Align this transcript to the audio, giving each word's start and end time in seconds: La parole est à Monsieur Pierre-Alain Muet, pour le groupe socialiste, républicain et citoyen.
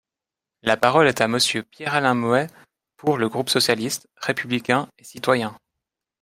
La 0.63 0.77
parole 0.77 1.05
est 1.07 1.21
à 1.21 1.27
Monsieur 1.27 1.61
Pierre-Alain 1.61 2.15
Muet, 2.15 2.47
pour 2.97 3.19
le 3.19 3.29
groupe 3.29 3.51
socialiste, 3.51 4.09
républicain 4.23 4.87
et 4.97 5.03
citoyen. 5.03 5.55